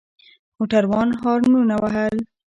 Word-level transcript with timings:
موټروان 0.57 1.09
هارنونه 1.21 1.75
وهل. 1.83 2.15